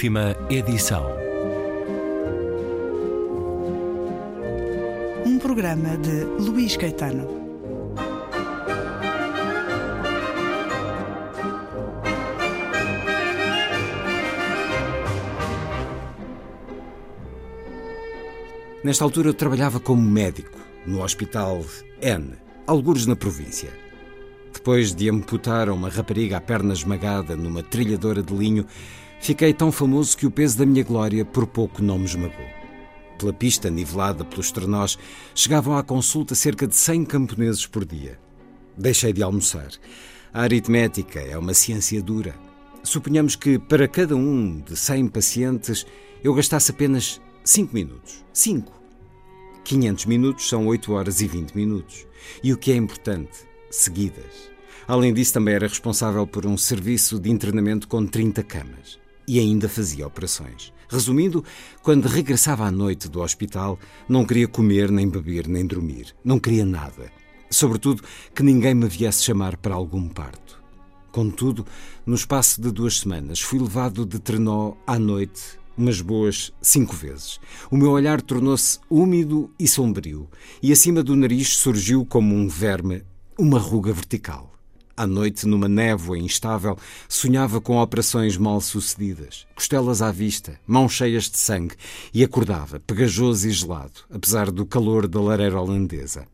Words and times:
Última 0.00 0.34
edição. 0.48 1.04
Um 5.26 5.38
programa 5.38 5.98
de 5.98 6.24
Luís 6.42 6.74
Caetano. 6.74 7.28
Nesta 18.82 19.04
altura 19.04 19.28
eu 19.28 19.34
trabalhava 19.34 19.78
como 19.78 20.00
médico 20.00 20.58
no 20.86 21.02
Hospital 21.02 21.62
N, 22.00 22.38
algures 22.66 23.04
na 23.04 23.16
província. 23.16 23.68
Depois 24.50 24.94
de 24.94 25.10
amputar 25.10 25.68
uma 25.68 25.90
rapariga 25.90 26.38
a 26.38 26.40
perna 26.40 26.72
esmagada 26.72 27.36
numa 27.36 27.62
trilhadora 27.62 28.22
de 28.22 28.32
linho, 28.32 28.64
fiquei 29.20 29.52
tão 29.52 29.70
famoso 29.70 30.16
que 30.16 30.26
o 30.26 30.30
peso 30.30 30.58
da 30.58 30.66
minha 30.66 30.82
glória 30.82 31.24
por 31.24 31.46
pouco 31.46 31.82
não 31.82 31.98
me 31.98 32.06
esmagou. 32.06 32.46
Pela 33.18 33.32
pista 33.32 33.68
nivelada 33.68 34.24
pelos 34.24 34.50
trenós, 34.50 34.98
chegavam 35.34 35.76
à 35.76 35.82
consulta 35.82 36.34
cerca 36.34 36.66
de 36.66 36.74
100 36.74 37.04
camponeses 37.04 37.66
por 37.66 37.84
dia. 37.84 38.18
Deixei 38.76 39.12
de 39.12 39.22
almoçar. 39.22 39.68
A 40.32 40.42
aritmética 40.42 41.20
é 41.20 41.36
uma 41.36 41.52
ciência 41.52 42.02
dura. 42.02 42.34
Suponhamos 42.82 43.36
que 43.36 43.58
para 43.58 43.86
cada 43.86 44.16
um 44.16 44.60
de 44.60 44.74
100 44.74 45.08
pacientes 45.08 45.86
eu 46.24 46.32
gastasse 46.32 46.70
apenas 46.70 47.20
5 47.44 47.74
minutos. 47.74 48.24
5. 48.32 48.72
500 49.64 50.06
minutos 50.06 50.48
são 50.48 50.66
8 50.66 50.92
horas 50.92 51.20
e 51.20 51.28
20 51.28 51.52
minutos. 51.54 52.06
E 52.42 52.52
o 52.52 52.56
que 52.56 52.72
é 52.72 52.76
importante, 52.76 53.40
seguidas. 53.70 54.50
Além 54.88 55.12
disso, 55.12 55.34
também 55.34 55.54
era 55.54 55.68
responsável 55.68 56.26
por 56.26 56.46
um 56.46 56.56
serviço 56.56 57.20
de 57.20 57.30
internamento 57.30 57.86
com 57.86 58.06
30 58.06 58.42
camas. 58.42 58.98
E 59.32 59.38
ainda 59.38 59.68
fazia 59.68 60.08
operações. 60.08 60.72
Resumindo, 60.88 61.44
quando 61.84 62.08
regressava 62.08 62.64
à 62.64 62.70
noite 62.72 63.08
do 63.08 63.20
hospital, 63.20 63.78
não 64.08 64.24
queria 64.24 64.48
comer, 64.48 64.90
nem 64.90 65.08
beber, 65.08 65.46
nem 65.46 65.64
dormir. 65.64 66.16
Não 66.24 66.40
queria 66.40 66.66
nada. 66.66 67.12
Sobretudo 67.48 68.02
que 68.34 68.42
ninguém 68.42 68.74
me 68.74 68.88
viesse 68.88 69.22
chamar 69.22 69.56
para 69.56 69.72
algum 69.72 70.08
parto. 70.08 70.60
Contudo, 71.12 71.64
no 72.04 72.16
espaço 72.16 72.60
de 72.60 72.72
duas 72.72 72.98
semanas, 72.98 73.40
fui 73.40 73.60
levado 73.60 74.04
de 74.04 74.18
trenó 74.18 74.72
à 74.84 74.98
noite 74.98 75.60
umas 75.78 76.00
boas 76.00 76.52
cinco 76.60 76.96
vezes. 76.96 77.38
O 77.70 77.76
meu 77.76 77.92
olhar 77.92 78.20
tornou-se 78.20 78.80
úmido 78.90 79.48
e 79.60 79.68
sombrio, 79.68 80.28
e 80.60 80.72
acima 80.72 81.04
do 81.04 81.14
nariz 81.14 81.56
surgiu 81.56 82.04
como 82.04 82.34
um 82.34 82.48
verme 82.48 83.04
uma 83.38 83.60
ruga 83.60 83.92
vertical. 83.92 84.59
À 85.00 85.06
noite, 85.06 85.46
numa 85.46 85.66
névoa 85.66 86.18
instável, 86.18 86.76
sonhava 87.08 87.58
com 87.58 87.78
operações 87.80 88.36
mal 88.36 88.60
sucedidas, 88.60 89.46
costelas 89.54 90.02
à 90.02 90.12
vista, 90.12 90.60
mãos 90.66 90.92
cheias 90.92 91.30
de 91.30 91.38
sangue, 91.38 91.74
e 92.12 92.22
acordava, 92.22 92.78
pegajoso 92.80 93.48
e 93.48 93.50
gelado, 93.50 94.00
apesar 94.10 94.50
do 94.50 94.66
calor 94.66 95.08
da 95.08 95.18
lareira 95.18 95.58
holandesa. 95.58 96.26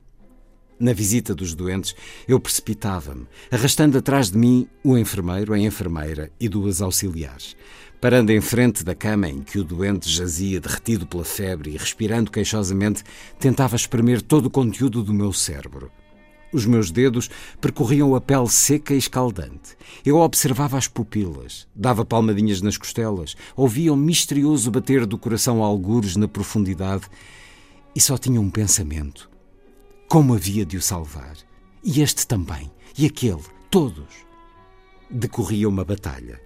Na 0.80 0.92
visita 0.92 1.32
dos 1.32 1.54
doentes, 1.54 1.94
eu 2.26 2.40
precipitava-me, 2.40 3.28
arrastando 3.52 3.98
atrás 3.98 4.32
de 4.32 4.36
mim 4.36 4.66
o 4.82 4.98
enfermeiro, 4.98 5.52
a 5.52 5.58
enfermeira 5.60 6.32
e 6.40 6.48
duas 6.48 6.82
auxiliares. 6.82 7.54
Parando 8.00 8.32
em 8.32 8.40
frente 8.40 8.82
da 8.82 8.96
cama 8.96 9.28
em 9.28 9.42
que 9.42 9.60
o 9.60 9.64
doente 9.64 10.10
jazia 10.10 10.58
derretido 10.58 11.06
pela 11.06 11.24
febre 11.24 11.70
e 11.70 11.76
respirando 11.76 12.32
queixosamente, 12.32 13.04
tentava 13.38 13.76
espremer 13.76 14.20
todo 14.20 14.46
o 14.46 14.50
conteúdo 14.50 15.04
do 15.04 15.14
meu 15.14 15.32
cérebro. 15.32 15.88
Os 16.52 16.64
meus 16.64 16.90
dedos 16.90 17.28
percorriam 17.60 18.14
a 18.14 18.20
pele 18.20 18.48
seca 18.48 18.94
e 18.94 18.98
escaldante. 18.98 19.76
Eu 20.04 20.18
observava 20.18 20.78
as 20.78 20.86
pupilas, 20.86 21.66
dava 21.74 22.04
palmadinhas 22.04 22.62
nas 22.62 22.76
costelas, 22.76 23.36
ouvia 23.56 23.92
o 23.92 23.96
misterioso 23.96 24.70
bater 24.70 25.04
do 25.06 25.18
coração 25.18 25.62
algures 25.62 26.16
na 26.16 26.28
profundidade 26.28 27.06
e 27.94 28.00
só 28.00 28.16
tinha 28.16 28.40
um 28.40 28.50
pensamento. 28.50 29.28
Como 30.08 30.34
havia 30.34 30.64
de 30.64 30.76
o 30.76 30.82
salvar? 30.82 31.36
E 31.82 32.00
este 32.00 32.26
também, 32.26 32.70
e 32.96 33.06
aquele, 33.06 33.42
todos. 33.70 34.26
Decorria 35.10 35.68
uma 35.68 35.84
batalha. 35.84 36.40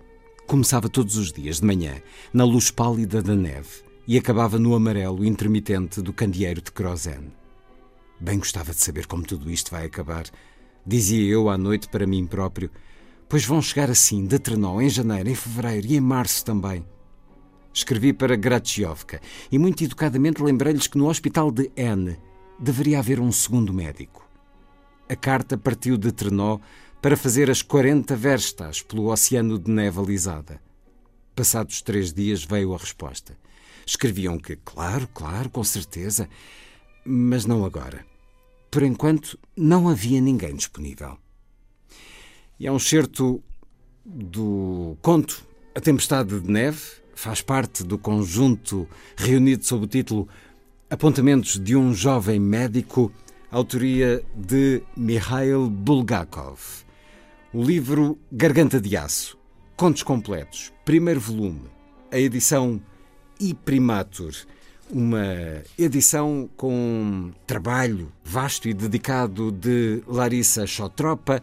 Começava 0.47 0.89
todos 0.89 1.17
os 1.17 1.33
dias 1.33 1.61
de 1.61 1.67
manhã, 1.67 2.01
na 2.33 2.45
luz 2.45 2.71
pálida 2.71 3.23
da 3.23 3.35
neve, 3.35 3.83
e 4.07 4.17
acabava 4.17 4.59
no 4.59 4.75
amarelo 4.75 5.25
intermitente 5.25 6.01
do 6.01 6.13
candeeiro 6.13 6.61
de 6.63 6.73
querosene. 6.73 7.40
Bem 8.21 8.39
gostava 8.39 8.75
de 8.75 8.81
saber 8.81 9.07
como 9.07 9.23
tudo 9.23 9.51
isto 9.51 9.71
vai 9.71 9.87
acabar, 9.87 10.25
dizia 10.87 11.27
eu 11.33 11.49
à 11.49 11.57
noite 11.57 11.89
para 11.89 12.07
mim 12.07 12.27
próprio, 12.27 12.71
pois 13.27 13.47
vão 13.47 13.63
chegar 13.63 13.91
assim, 13.91 14.27
de 14.27 14.39
trenó, 14.39 14.79
em 14.81 14.91
janeiro, 14.91 15.31
em 15.31 15.35
fevereiro 15.35 15.87
e 15.87 15.97
em 15.97 16.01
março 16.01 16.45
também. 16.45 16.85
Escrevi 17.73 18.13
para 18.13 18.37
Graciovka 18.37 19.21
e 19.51 19.59
muito 19.59 19.83
educadamente 19.83 20.43
lembrei-lhes 20.43 20.87
que 20.87 20.99
no 20.99 21.09
hospital 21.09 21.51
de 21.51 21.71
N 21.75 22.17
deveria 22.59 22.99
haver 22.99 23.21
um 23.21 23.33
segundo 23.33 23.73
médico. 23.73 24.29
A 25.09 25.17
carta 25.17 25.57
partiu 25.57 25.97
de 25.97 26.13
Trenó 26.13 26.59
para 27.01 27.17
fazer 27.17 27.51
as 27.51 27.63
40 27.63 28.15
verstas 28.17 28.83
pelo 28.83 29.11
oceano 29.11 29.59
de 29.59 29.71
neve 29.71 29.99
alisada. 29.99 30.61
Passados 31.35 31.81
três 31.81 32.13
dias 32.13 32.45
veio 32.45 32.75
a 32.75 32.77
resposta. 32.77 33.35
Escreviam 33.87 34.39
que, 34.39 34.57
claro, 34.57 35.09
claro, 35.09 35.49
com 35.49 35.65
certeza, 35.65 36.29
mas 37.05 37.47
não 37.47 37.65
agora. 37.65 38.10
Por 38.71 38.83
enquanto, 38.85 39.39
não 39.57 39.89
havia 39.89 40.21
ninguém 40.21 40.55
disponível. 40.55 41.19
E 42.59 42.67
é 42.67 42.73
um 42.73 42.79
certo 42.79 43.43
do 44.05 44.97
conto 45.03 45.45
A 45.75 45.81
Tempestade 45.81 46.39
de 46.41 46.51
Neve, 46.51 46.81
faz 47.15 47.43
parte 47.43 47.83
do 47.83 47.99
conjunto 47.99 48.89
reunido 49.17 49.65
sob 49.65 49.85
o 49.85 49.89
título 49.89 50.29
Apontamentos 50.89 51.59
de 51.59 51.75
um 51.75 51.93
Jovem 51.93 52.39
Médico, 52.39 53.13
autoria 53.51 54.25
de 54.35 54.83
Mikhail 54.97 55.69
Bulgakov. 55.69 56.61
O 57.53 57.63
livro 57.63 58.19
Garganta 58.31 58.81
de 58.81 58.97
Aço, 58.97 59.37
Contos 59.77 60.05
Completos, 60.05 60.73
primeiro 60.85 61.21
volume, 61.21 61.69
a 62.11 62.19
edição 62.19 62.81
Iprimatur, 63.41 64.33
uma 64.93 65.63
edição 65.79 66.49
com 66.57 67.31
trabalho 67.47 68.13
vasto 68.25 68.69
e 68.69 68.75
dedicado 68.75 69.51
de 69.53 70.03
Larissa 70.07 70.67
Chotropa, 70.67 71.41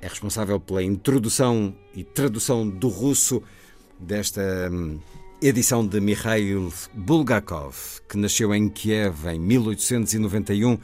é 0.00 0.08
responsável 0.08 0.58
pela 0.58 0.82
introdução 0.82 1.74
e 1.94 2.02
tradução 2.02 2.68
do 2.68 2.88
russo 2.88 3.42
desta 3.98 4.70
hum, 4.72 4.98
edição 5.42 5.86
de 5.86 6.00
Mikhail 6.00 6.72
Bulgakov, 6.94 8.00
que 8.08 8.16
nasceu 8.16 8.54
em 8.54 8.68
Kiev 8.68 9.26
em 9.28 9.38
1891, 9.38 10.78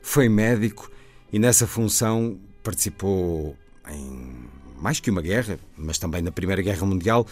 foi 0.00 0.28
médico 0.28 0.90
e 1.32 1.38
nessa 1.38 1.66
função 1.66 2.38
participou 2.62 3.56
em 3.90 4.50
mais 4.80 4.98
que 4.98 5.10
uma 5.10 5.22
guerra, 5.22 5.58
mas 5.76 5.98
também 5.98 6.22
na 6.22 6.32
Primeira 6.32 6.60
Guerra 6.60 6.84
Mundial. 6.84 7.26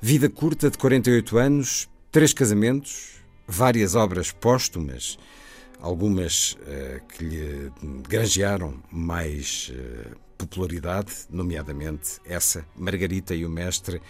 Vida 0.00 0.28
curta 0.28 0.70
de 0.70 0.76
48 0.76 1.38
anos, 1.38 1.88
três 2.10 2.32
casamentos, 2.32 3.15
várias 3.46 3.94
obras 3.94 4.32
póstumas, 4.32 5.18
algumas 5.80 6.52
uh, 6.52 7.06
que 7.08 7.24
lhe 7.24 7.72
granjearam 8.08 8.82
mais 8.90 9.72
uh, 9.72 10.16
popularidade, 10.36 11.12
nomeadamente 11.30 12.18
essa, 12.24 12.66
Margarita 12.76 13.34
e 13.34 13.44
o 13.44 13.50
Mestre, 13.50 14.00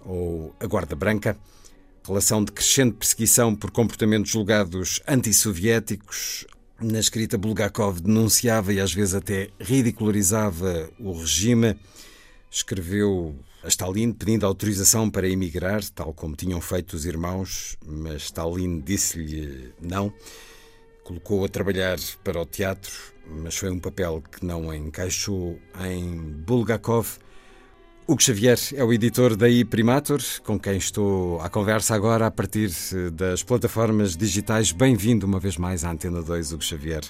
ou 0.00 0.54
A 0.60 0.66
Guarda 0.66 0.96
Branca. 0.96 1.36
Relação 2.06 2.42
de 2.42 2.50
crescente 2.52 2.96
perseguição 2.96 3.54
por 3.54 3.70
comportamentos 3.70 4.30
julgados 4.30 5.02
antissoviéticos, 5.06 6.46
na 6.80 6.98
escrita, 6.98 7.36
Bulgakov 7.36 8.00
denunciava 8.00 8.72
e 8.72 8.80
às 8.80 8.92
vezes 8.92 9.14
até 9.14 9.50
ridicularizava 9.60 10.88
o 10.98 11.12
regime. 11.12 11.76
Escreveu 12.50 13.38
a 13.62 13.68
Stalin 13.68 14.12
pedindo 14.12 14.46
autorização 14.46 15.10
para 15.10 15.28
emigrar, 15.28 15.82
tal 15.90 16.14
como 16.14 16.34
tinham 16.34 16.60
feito 16.60 16.94
os 16.94 17.04
irmãos, 17.04 17.76
mas 17.86 18.22
Stalin 18.22 18.80
disse-lhe 18.80 19.72
não. 19.80 20.12
Colocou 21.04 21.44
a 21.44 21.48
trabalhar 21.48 21.98
para 22.22 22.40
o 22.40 22.46
teatro, 22.46 22.92
mas 23.26 23.56
foi 23.56 23.70
um 23.70 23.78
papel 23.78 24.22
que 24.22 24.44
não 24.44 24.72
encaixou 24.72 25.58
em 25.84 26.16
Bulgakov. 26.16 27.18
Hugo 28.06 28.22
Xavier 28.22 28.58
é 28.74 28.82
o 28.82 28.92
editor 28.92 29.36
da 29.36 29.48
iPrimator, 29.48 30.20
com 30.42 30.58
quem 30.58 30.76
estou 30.76 31.40
à 31.40 31.48
conversa 31.48 31.94
agora 31.94 32.26
a 32.26 32.30
partir 32.30 32.70
das 33.12 33.42
plataformas 33.42 34.16
digitais. 34.16 34.72
Bem-vindo 34.72 35.26
uma 35.26 35.38
vez 35.38 35.56
mais 35.56 35.84
à 35.84 35.90
Antena 35.90 36.22
2, 36.22 36.52
Hugo 36.52 36.64
Xavier. 36.64 37.02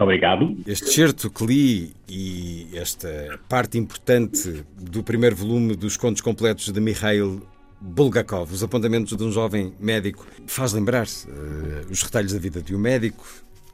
Obrigado. 0.00 0.56
Este 0.66 0.90
certo 0.90 1.30
que 1.30 1.44
li 1.44 1.92
e 2.08 2.68
esta 2.72 3.38
parte 3.46 3.76
importante 3.76 4.64
do 4.74 5.02
primeiro 5.02 5.36
volume 5.36 5.76
dos 5.76 5.98
contos 5.98 6.22
completos 6.22 6.72
de 6.72 6.80
Mikhail 6.80 7.42
Bulgakov, 7.78 8.50
Os 8.50 8.62
Apontamentos 8.62 9.14
de 9.14 9.22
um 9.22 9.30
Jovem 9.30 9.74
Médico, 9.78 10.26
faz 10.46 10.72
lembrar 10.72 11.06
uh, 11.06 11.90
os 11.90 12.02
retalhos 12.02 12.32
da 12.32 12.38
vida 12.38 12.62
de 12.62 12.74
um 12.74 12.78
médico, 12.78 13.22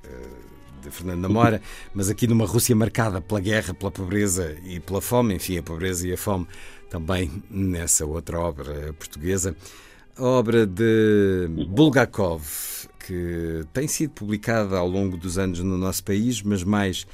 uh, 0.04 0.82
de 0.82 0.90
Fernando 0.90 1.20
Namora, 1.20 1.62
mas 1.94 2.10
aqui 2.10 2.26
numa 2.26 2.44
Rússia 2.44 2.74
marcada 2.74 3.20
pela 3.20 3.38
guerra, 3.38 3.72
pela 3.72 3.92
pobreza 3.92 4.56
e 4.64 4.80
pela 4.80 5.00
fome, 5.00 5.34
enfim, 5.34 5.58
a 5.58 5.62
pobreza 5.62 6.08
e 6.08 6.12
a 6.12 6.18
fome 6.18 6.48
também 6.90 7.30
nessa 7.48 8.04
outra 8.04 8.40
obra 8.40 8.92
portuguesa, 8.98 9.56
a 10.16 10.24
obra 10.24 10.66
de 10.66 11.48
Bulgakov, 11.68 12.42
que 13.06 13.64
tem 13.72 13.86
sido 13.86 14.10
publicada 14.10 14.76
ao 14.76 14.88
longo 14.88 15.16
dos 15.16 15.38
anos 15.38 15.60
no 15.60 15.78
nosso 15.78 16.02
país, 16.02 16.42
mas 16.42 16.64
mais 16.64 17.06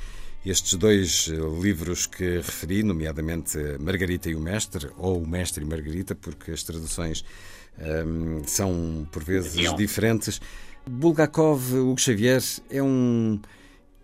estes 0.45 0.75
dois 0.75 1.29
livros 1.61 2.07
que 2.07 2.39
referi, 2.39 2.83
nomeadamente 2.83 3.59
Margarita 3.79 4.31
e 4.31 4.35
o 4.35 4.41
Mestre, 4.41 4.89
ou 4.97 5.23
O 5.23 5.29
Mestre 5.29 5.63
e 5.63 5.69
Margarita, 5.69 6.15
porque 6.15 6.51
as 6.51 6.63
traduções 6.63 7.23
um, 8.07 8.43
são 8.47 9.07
por 9.13 9.23
vezes 9.23 9.75
diferentes. 9.77 10.41
Bulgakov, 10.87 11.75
Hugo 11.75 12.01
Xavier, 12.01 12.43
é 12.71 12.83
um 12.83 13.39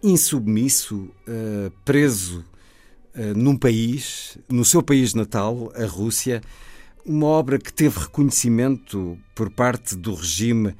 insubmisso, 0.02 1.10
uh, 1.26 1.70
preso 1.84 2.44
uh, 3.14 3.34
num 3.34 3.56
país, 3.56 4.38
no 4.48 4.64
seu 4.64 4.82
país 4.82 5.14
natal, 5.14 5.72
a 5.74 5.86
Rússia, 5.86 6.42
uma 7.04 7.26
obra 7.26 7.58
que 7.58 7.72
teve 7.72 7.98
reconhecimento 7.98 9.18
por 9.34 9.50
parte 9.50 9.96
do 9.96 10.14
regime, 10.14 10.76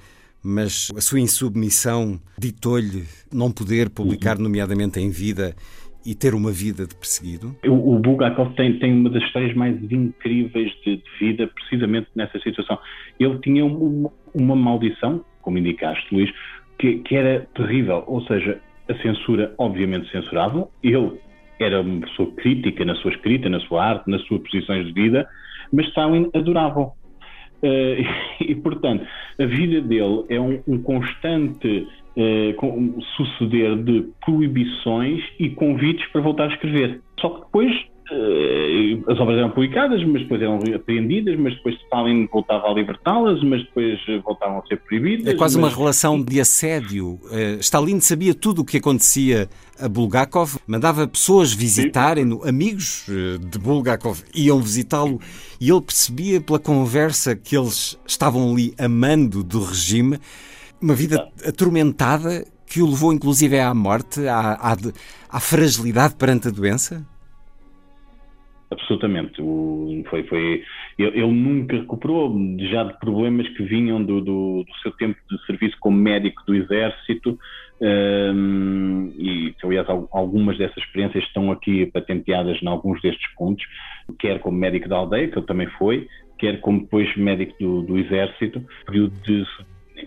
mas 0.48 0.90
a 0.96 1.00
sua 1.00 1.20
insubmissão 1.20 2.18
ditou-lhe 2.38 3.04
não 3.32 3.52
poder 3.52 3.90
publicar, 3.90 4.36
uhum. 4.36 4.44
nomeadamente 4.44 4.98
em 4.98 5.10
vida, 5.10 5.54
e 6.06 6.14
ter 6.14 6.34
uma 6.34 6.50
vida 6.50 6.86
de 6.86 6.94
perseguido? 6.94 7.54
O, 7.66 7.96
o 7.96 7.98
Bulgakov 7.98 8.54
tem, 8.54 8.78
tem 8.78 8.92
uma 8.92 9.10
das 9.10 9.22
histórias 9.24 9.54
mais 9.54 9.76
incríveis 9.92 10.72
de, 10.84 10.96
de 10.96 11.10
vida, 11.20 11.46
precisamente 11.48 12.08
nessa 12.14 12.38
situação. 12.40 12.78
Ele 13.20 13.38
tinha 13.40 13.64
uma, 13.64 14.10
uma 14.34 14.56
maldição, 14.56 15.22
como 15.42 15.58
indicaste, 15.58 16.06
Luís, 16.14 16.30
que, 16.78 17.00
que, 17.00 17.14
era 17.14 17.46
terrível. 17.54 18.04
Ou 18.06 18.22
seja, 18.22 18.58
a 18.88 18.94
censura, 19.02 19.52
obviamente, 19.58 20.10
censurava. 20.10 20.68
Ele 20.82 21.12
era 21.60 21.82
uma 21.82 22.00
pessoa 22.06 22.32
crítica 22.36 22.84
na 22.84 22.94
sua 22.96 23.10
escrita, 23.10 23.48
na 23.50 23.60
sua 23.60 23.84
arte, 23.84 24.08
nas 24.08 24.22
suas 24.22 24.40
posições 24.42 24.86
de 24.86 24.92
vida, 24.92 25.28
mas 25.72 25.86
Stalin 25.88 26.30
adorava. 26.34 26.92
Uh, 27.62 28.04
e, 28.44 28.54
portanto, 28.56 29.06
a 29.38 29.44
vida 29.44 29.80
dele 29.80 30.24
é 30.28 30.40
um, 30.40 30.60
um 30.66 30.82
constante 30.82 31.86
uh, 32.16 33.02
suceder 33.16 33.76
de 33.76 34.08
proibições 34.24 35.22
e 35.38 35.50
convites 35.50 36.06
para 36.12 36.20
voltar 36.20 36.44
a 36.44 36.54
escrever. 36.54 37.00
Só 37.20 37.30
que 37.30 37.40
depois 37.40 37.72
as 39.06 39.20
obras 39.20 39.38
eram 39.38 39.50
publicadas, 39.50 40.02
mas 40.04 40.22
depois 40.22 40.40
eram 40.40 40.58
apreendidas, 40.74 41.38
mas 41.38 41.54
depois 41.54 41.74
Stalin 41.76 42.26
voltava 42.26 42.68
a 42.68 42.72
libertá-las, 42.72 43.42
mas 43.42 43.62
depois 43.62 43.98
voltavam 44.24 44.58
a 44.58 44.66
ser 44.66 44.76
proibidas. 44.78 45.26
É 45.26 45.36
quase 45.36 45.58
mas... 45.58 45.72
uma 45.72 45.76
relação 45.76 46.22
de 46.22 46.40
assédio. 46.40 47.18
Uh, 47.24 47.58
Stalin 47.60 48.00
sabia 48.00 48.34
tudo 48.34 48.62
o 48.62 48.64
que 48.64 48.78
acontecia 48.78 49.48
a 49.80 49.88
Bulgakov, 49.88 50.56
mandava 50.66 51.06
pessoas 51.06 51.52
visitarem-no, 51.52 52.42
amigos 52.46 53.06
de 53.06 53.58
Bulgakov 53.58 54.22
iam 54.34 54.60
visitá-lo 54.60 55.20
e 55.60 55.70
ele 55.70 55.80
percebia 55.80 56.40
pela 56.40 56.58
conversa 56.58 57.36
que 57.36 57.56
eles 57.56 57.98
estavam 58.06 58.52
ali 58.52 58.74
amando 58.78 59.44
do 59.44 59.62
regime 59.62 60.18
uma 60.80 60.94
vida 60.94 61.28
atormentada 61.46 62.44
que 62.66 62.82
o 62.82 62.90
levou 62.90 63.12
inclusive 63.12 63.58
à 63.58 63.72
morte, 63.72 64.26
à, 64.26 64.54
à, 64.54 64.76
à 65.28 65.40
fragilidade 65.40 66.14
perante 66.16 66.48
a 66.48 66.50
doença? 66.50 67.06
Absolutamente. 68.70 69.40
O, 69.40 70.04
foi, 70.10 70.22
foi, 70.24 70.62
ele, 70.98 71.20
ele, 71.20 71.32
nunca 71.32 71.76
recuperou 71.76 72.36
já 72.70 72.84
de 72.84 72.98
problemas 72.98 73.48
que 73.48 73.62
vinham 73.62 74.02
do, 74.02 74.20
do, 74.20 74.64
do 74.64 74.74
seu 74.82 74.92
tempo 74.92 75.18
de 75.30 75.46
serviço 75.46 75.76
como 75.80 75.96
médico 75.96 76.42
do 76.46 76.54
Exército. 76.54 77.38
Um, 77.80 79.12
e, 79.16 79.54
aliás, 79.62 79.88
algumas 79.88 80.58
dessas 80.58 80.76
experiências 80.78 81.24
estão 81.24 81.50
aqui 81.50 81.86
patenteadas 81.86 82.60
em 82.60 82.66
alguns 82.66 83.00
destes 83.00 83.32
pontos, 83.34 83.64
quer 84.18 84.40
como 84.40 84.58
médico 84.58 84.88
da 84.88 84.96
aldeia, 84.96 85.28
que 85.28 85.38
ele 85.38 85.46
também 85.46 85.68
foi, 85.78 86.06
quer 86.38 86.60
como 86.60 86.80
depois 86.80 87.16
médico 87.16 87.54
do, 87.58 87.82
do 87.82 87.98
Exército, 87.98 88.62
período 88.84 89.14
de 89.22 89.46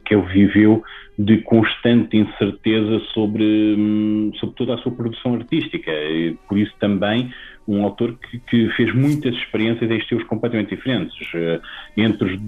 que 0.06 0.16
ele 0.16 0.26
viveu 0.28 0.84
de 1.18 1.40
constante 1.40 2.18
incerteza 2.18 3.00
sobre, 3.14 3.76
hum, 3.78 4.32
sobre 4.40 4.56
toda 4.56 4.76
a 4.76 4.78
sua 4.78 4.92
produção 4.92 5.36
artística. 5.36 5.92
E 5.92 6.38
por 6.48 6.58
isso 6.58 6.74
também 6.80 7.32
um 7.68 7.84
autor 7.84 8.18
que, 8.18 8.40
que, 8.40 8.70
fez 8.76 8.94
muitas 8.94 9.36
experiências 9.36 9.90
em 9.90 9.98
estilos 9.98 10.24
completamente 10.26 10.76
diferentes. 10.76 11.16
Eh, 11.34 11.60
entre 11.98 12.40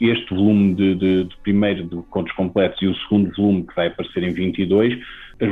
este 0.00 0.34
volume 0.34 0.74
de, 0.74 0.94
de, 0.94 1.24
de, 1.24 1.36
primeiro 1.42 1.84
de 1.84 1.96
Contos 2.10 2.32
Completos 2.32 2.80
e 2.82 2.86
o 2.86 2.94
segundo 2.96 3.30
volume, 3.36 3.64
que 3.64 3.74
vai 3.74 3.88
aparecer 3.88 4.22
em 4.22 4.32
22, 4.32 4.98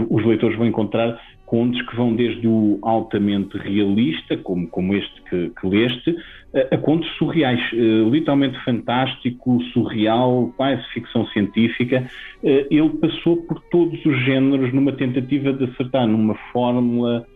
os 0.09 0.25
leitores 0.25 0.56
vão 0.56 0.67
encontrar 0.67 1.20
contos 1.53 1.82
que 1.82 1.94
vão 1.94 2.17
desde 2.17 2.49
o 2.49 2.79
altamente 2.81 3.59
realista, 3.59 4.38
como, 4.38 4.67
como 4.69 4.94
este 4.94 5.20
que, 5.29 5.50
que 5.50 5.67
leste, 5.67 6.17
a, 6.55 6.75
a, 6.75 6.79
contos 6.79 7.11
surreais, 7.19 7.61
uh, 7.75 8.09
literalmente 8.09 8.59
fantástico, 8.64 9.62
surreal, 9.75 10.50
quase 10.56 10.82
ficção 10.94 11.26
científica. 11.26 12.09
Uh, 12.43 12.67
ele 12.70 12.88
passou 12.99 13.37
por 13.43 13.61
todos 13.70 14.03
os 14.06 14.19
géneros 14.25 14.73
numa 14.73 14.93
tentativa 14.93 15.53
de 15.53 15.64
acertar 15.64 16.06
numa 16.06 16.35
fórmula 16.53 17.26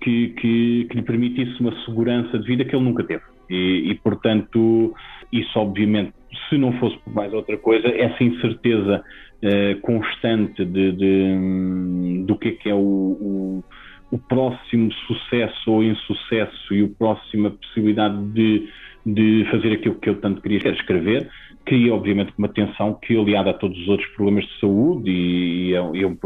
que, 0.00 0.28
que, 0.28 0.86
que 0.88 0.96
lhe 0.96 1.02
permitisse 1.02 1.60
uma 1.60 1.74
segurança 1.84 2.38
de 2.38 2.46
vida 2.46 2.64
que 2.64 2.74
ele 2.74 2.84
nunca 2.84 3.04
teve. 3.04 3.22
E, 3.48 3.90
e, 3.90 3.94
portanto, 3.96 4.94
isso 5.32 5.58
obviamente, 5.58 6.12
se 6.48 6.56
não 6.56 6.72
fosse 6.74 6.96
por 6.98 7.12
mais 7.12 7.32
outra 7.32 7.56
coisa, 7.56 7.88
essa 7.88 8.22
incerteza 8.22 9.02
uh, 9.42 9.80
constante 9.80 10.64
de, 10.64 10.92
de, 10.92 12.24
do 12.24 12.36
que 12.36 12.48
é 12.48 12.52
que 12.52 12.68
é 12.70 12.74
o, 12.74 12.78
o, 12.78 13.64
o, 14.12 14.18
próximo 14.18 14.92
sucesso 14.92 15.70
ou 15.70 15.82
insucesso 15.82 16.74
e 16.74 16.84
a 16.84 16.88
próxima 16.96 17.50
possibilidade 17.50 18.24
de, 18.32 18.68
de 19.04 19.46
fazer 19.50 19.72
aquilo 19.72 19.96
que 19.96 20.10
eu 20.10 20.20
tanto 20.20 20.40
queria, 20.40 20.70
escrever, 20.70 21.28
cria 21.64 21.94
obviamente 21.94 22.32
uma 22.36 22.48
tensão 22.48 22.94
que 22.94 23.16
aliada 23.16 23.50
a 23.50 23.54
todos 23.54 23.78
os 23.78 23.88
outros 23.88 24.08
problemas 24.10 24.44
de 24.44 24.60
saúde 24.60 25.10
e, 25.10 25.70
e, 25.70 25.74
é, 25.74 25.90
e, 25.94 26.04
é 26.04 26.16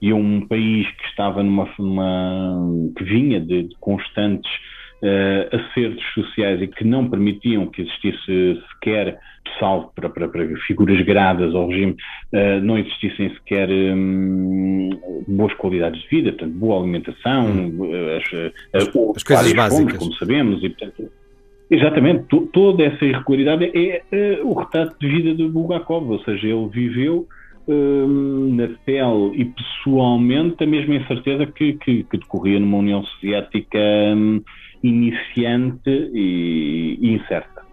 e 0.00 0.10
é 0.10 0.14
um 0.14 0.46
país 0.46 0.86
que 0.96 1.04
estava 1.08 1.42
numa, 1.42 1.68
numa 1.78 2.92
que 2.96 3.04
vinha 3.04 3.40
de, 3.40 3.64
de 3.64 3.74
constantes 3.80 4.50
uh, 5.02 5.56
acertos 5.56 6.04
sociais 6.14 6.60
e 6.62 6.66
que 6.66 6.84
não 6.84 7.08
permitiam 7.08 7.66
que 7.66 7.82
existisse 7.82 8.62
sequer, 8.72 9.18
salvo 9.58 9.92
para, 9.94 10.08
para, 10.08 10.28
para 10.28 10.46
figuras 10.66 11.00
gradas 11.02 11.54
ao 11.54 11.68
regime, 11.68 11.96
uh, 12.32 12.60
não 12.62 12.78
existissem 12.78 13.30
sequer 13.34 13.68
um, 13.70 14.90
boas 15.28 15.52
qualidades 15.54 16.00
de 16.02 16.08
vida, 16.08 16.32
portanto, 16.32 16.54
boa 16.54 16.80
alimentação, 16.80 17.46
hum. 17.46 17.90
as, 18.16 18.82
as, 18.82 18.88
as 18.88 19.22
coisas 19.22 19.52
básicas. 19.52 19.98
como 19.98 20.12
sabemos, 20.14 20.62
e 20.62 20.70
portanto. 20.70 21.10
Exatamente, 21.70 22.24
toda 22.52 22.84
essa 22.84 23.04
irregularidade 23.04 23.70
é, 23.74 24.02
é, 24.12 24.40
o 24.42 24.52
retrato 24.52 24.96
de 25.00 25.08
vida 25.08 25.34
de 25.34 25.48
Bulgakov, 25.48 26.10
ou 26.10 26.22
seja, 26.22 26.46
ele 26.46 26.68
viveu 26.68 27.26
hum, 27.66 28.54
na 28.54 28.68
pele 28.84 29.32
e 29.34 29.44
pessoalmente 29.46 30.62
a 30.62 30.66
mesma 30.66 30.96
incerteza 30.96 31.46
que, 31.46 31.72
que, 31.74 32.04
que 32.04 32.18
decorria 32.18 32.60
numa 32.60 32.78
União 32.78 33.02
Soviética 33.04 33.78
hum, 34.14 34.42
iniciante 34.82 35.90
e, 36.12 36.98
e 37.00 37.14
incerta. 37.14 37.64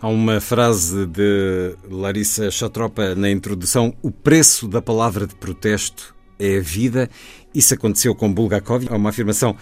Há 0.00 0.08
uma 0.08 0.40
frase 0.40 1.06
de 1.06 1.74
Larissa 1.88 2.50
Chatropa 2.50 3.14
na 3.14 3.30
introdução: 3.30 3.94
o 4.02 4.10
preço 4.10 4.68
da 4.68 4.82
palavra 4.82 5.26
de 5.26 5.34
protesto 5.34 6.14
é 6.38 6.58
a 6.58 6.60
vida. 6.60 7.08
Isso 7.54 7.72
aconteceu 7.72 8.14
com 8.14 8.32
Bulgakov. 8.32 8.86
Há 8.90 8.96
uma 8.96 9.08
afirmação 9.08 9.56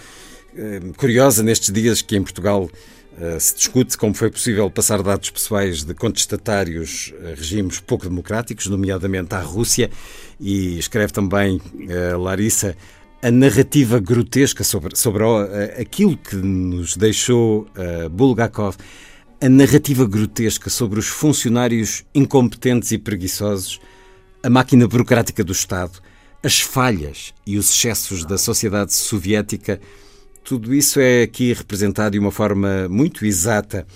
eh, 0.57 0.81
curiosa 0.97 1.43
nestes 1.43 1.73
dias 1.73 2.03
que 2.03 2.17
em 2.17 2.23
Portugal 2.23 2.69
se 3.39 3.55
discute 3.55 3.97
como 3.97 4.15
foi 4.15 4.31
possível 4.31 4.71
passar 4.71 5.03
dados 5.03 5.31
pessoais 5.31 5.85
de 5.85 5.95
contestatários 5.95 7.13
a 7.25 7.29
regimes 7.35 7.81
pouco 7.81 8.09
democráticos, 8.09 8.67
nomeadamente 8.67 9.35
à 9.35 9.41
Rússia, 9.41 9.91
e 10.41 10.79
escreve 10.79 11.13
também 11.13 11.57
uh, 11.57 12.19
Larissa 12.19 12.77
a 13.23 13.31
narrativa 13.31 13.99
grotesca 14.01 14.63
sobre, 14.63 14.97
sobre 14.97 15.25
aquilo 15.81 16.15
que 16.15 16.37
nos 16.37 16.95
deixou 16.95 17.67
Bulgakov, 18.11 18.77
a 19.41 19.49
narrativa 19.49 20.07
grotesca 20.07 20.71
sobre 20.71 20.99
os 20.99 21.07
funcionários 21.07 22.05
incompetentes 22.15 22.93
e 22.93 22.99
preguiçosos, 22.99 23.81
a 24.43 24.49
máquina 24.49 24.87
burocrática 24.87 25.43
do 25.43 25.53
Estado, 25.53 26.01
as 26.43 26.61
falhas 26.61 27.33
e 27.47 27.57
os 27.57 27.71
excessos 27.71 28.25
da 28.25 28.39
sociedade 28.39 28.93
soviética, 28.93 29.81
tudo 30.45 30.75
isso 30.75 31.01
é 31.01 31.23
aqui 31.23 31.53
representado 31.55 32.13
de 32.13 32.19
uma 32.19 32.31
forma 32.31 32.87
muito 32.89 33.25
exata 33.25 33.87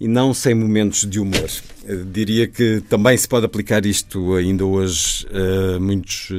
e 0.00 0.06
não 0.06 0.32
sem 0.32 0.54
momentos 0.54 1.04
de 1.04 1.18
humor. 1.18 1.50
Eu 1.84 2.04
diria 2.04 2.46
que 2.46 2.80
também 2.88 3.16
se 3.16 3.26
pode 3.26 3.46
aplicar 3.46 3.84
isto 3.84 4.34
ainda 4.34 4.64
hoje 4.64 5.26
a 5.32 5.80
muitos 5.80 6.28
eh, 6.30 6.34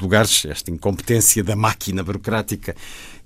lugares, 0.00 0.44
esta 0.44 0.70
incompetência 0.70 1.42
da 1.42 1.56
máquina 1.56 2.04
burocrática, 2.04 2.76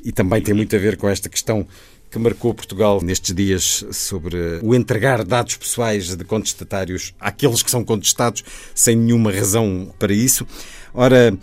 e 0.03 0.11
também 0.11 0.41
tem 0.41 0.55
muito 0.55 0.75
a 0.75 0.79
ver 0.79 0.97
com 0.97 1.09
esta 1.09 1.29
questão 1.29 1.67
que 2.11 2.19
marcou 2.19 2.55
Portugal 2.55 3.03
nestes 3.03 3.35
dias 3.35 3.85
sobre 3.93 4.61
o 4.63 4.75
entregar 4.75 5.23
dados 5.25 5.57
pessoais 5.57 6.17
de 6.17 6.25
contestatários 6.25 7.13
àqueles 7.21 7.63
que 7.63 7.71
são 7.71 7.85
contestados 7.85 8.43
sem 8.75 8.97
nenhuma 8.97 9.31
razão 9.31 9.93
para 9.99 10.15
isso. 10.15 10.47
Ora, 10.95 11.37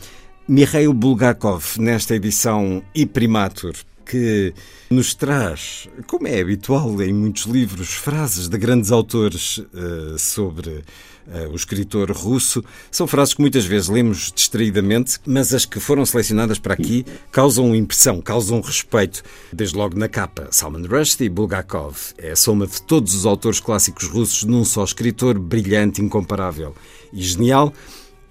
Mikhail 0.47 0.91
Bulgakov, 0.91 1.77
nesta 1.77 2.15
edição 2.15 2.81
e 2.95 3.05
Primatur, 3.05 3.75
que 4.05 4.53
nos 4.89 5.13
traz, 5.13 5.87
como 6.07 6.27
é 6.27 6.39
habitual 6.39 7.01
em 7.01 7.13
muitos 7.13 7.43
livros, 7.43 7.89
frases 7.89 8.47
de 8.47 8.57
grandes 8.57 8.91
autores 8.91 9.57
uh, 9.57 10.17
sobre 10.17 10.83
uh, 11.27 11.49
o 11.51 11.55
escritor 11.55 12.11
russo. 12.11 12.63
São 12.91 13.07
frases 13.07 13.33
que 13.33 13.41
muitas 13.41 13.65
vezes 13.65 13.89
lemos 13.89 14.31
distraidamente, 14.33 15.19
mas 15.25 15.53
as 15.53 15.65
que 15.65 15.79
foram 15.79 16.05
selecionadas 16.05 16.59
para 16.59 16.73
aqui 16.73 17.05
causam 17.31 17.75
impressão, 17.75 18.21
causam 18.21 18.61
respeito. 18.61 19.23
Desde 19.51 19.75
logo 19.75 19.97
na 19.97 20.07
capa, 20.07 20.47
Salman 20.51 20.85
Rushdie, 20.85 21.29
Bulgakov. 21.29 22.13
É 22.17 22.31
a 22.31 22.35
soma 22.35 22.67
de 22.67 22.81
todos 22.81 23.13
os 23.15 23.25
autores 23.25 23.59
clássicos 23.59 24.07
russos 24.07 24.43
num 24.43 24.65
só 24.65 24.83
escritor 24.83 25.39
brilhante, 25.39 26.01
incomparável 26.01 26.75
e 27.11 27.21
genial. 27.21 27.73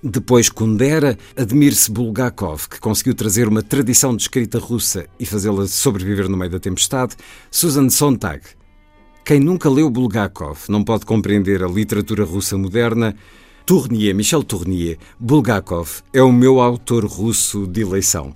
Depois 0.05 0.49
Kundera, 0.49 1.17
admire-se 1.37 1.89
Bulgakov, 1.89 2.69
que 2.69 2.81
conseguiu 2.81 3.15
trazer 3.15 3.47
uma 3.47 3.63
tradição 3.63 4.17
de 4.17 4.23
escrita 4.23 4.59
russa 4.59 5.07
e 5.19 5.25
fazê-la 5.25 5.69
sobreviver 5.69 6.29
no 6.29 6.37
meio 6.37 6.51
da 6.51 6.59
tempestade. 6.59 7.15
Susan 7.53 7.89
Sontag. 7.89 8.43
Quem 9.25 9.39
nunca 9.39 9.71
leu 9.71 9.89
Bulgakov 9.89 10.59
não 10.69 10.83
pode 10.83 11.07
compreender 11.07 11.63
a 11.63 11.69
literatura 11.69 12.25
russa 12.25 12.59
moderna. 12.59 13.15
Tournier, 13.65 14.13
Michel 14.13 14.43
Tournier, 14.43 14.99
Bulgakov 15.21 16.03
é 16.13 16.21
o 16.21 16.33
meu 16.33 16.61
autor 16.61 17.05
russo 17.05 17.65
de 17.69 17.83
eleição. 17.83 18.35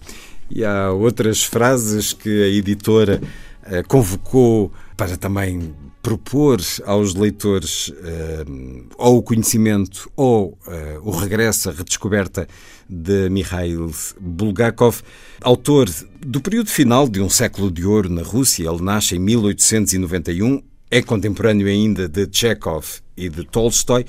E 0.49 0.65
há 0.65 0.93
outras 0.93 1.43
frases 1.43 2.13
que 2.13 2.45
a 2.45 2.47
editora 2.47 3.21
eh, 3.65 3.83
convocou 3.83 4.71
para 4.97 5.17
também 5.17 5.75
propor 6.07 6.61
aos 6.85 7.17
leitores 7.17 7.89
uh, 7.89 8.87
ou 8.97 9.17
o 9.19 9.23
conhecimento 9.25 10.09
ou 10.15 10.57
uh, 10.65 11.01
o 11.03 11.11
regresso, 11.11 11.69
a 11.69 11.73
redescoberta 11.73 12.47
de 12.89 13.29
Mikhail 13.29 13.91
Bulgakov, 14.21 15.03
autor 15.41 15.91
do 16.25 16.41
período 16.41 16.71
final 16.71 17.09
de 17.09 17.21
um 17.21 17.29
século 17.29 17.73
de 17.73 17.85
ouro 17.85 18.09
na 18.09 18.23
Rússia. 18.23 18.71
Ele 18.71 18.83
nasce 18.83 19.17
em 19.17 19.19
1891, 19.19 20.63
é 20.93 21.03
contemporâneo 21.03 21.67
ainda 21.67 22.09
de 22.09 22.29
Chekhov 22.31 22.87
e 23.17 23.29
de 23.29 23.45
Tolstói. 23.45 24.07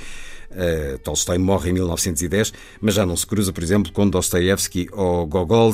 Uh, 0.52 1.00
Tolstói 1.00 1.40
morre 1.40 1.72
em 1.72 1.74
1910, 1.74 2.54
mas 2.80 2.94
já 2.94 3.08
não 3.08 3.18
se 3.18 3.26
cruza, 3.26 3.52
por 3.52 3.64
exemplo, 3.64 3.92
com 3.92 4.08
Dostoevsky 4.08 4.88
ou 4.92 5.26
Gogol. 5.26 5.74